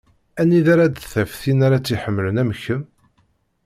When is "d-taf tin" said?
0.87-1.59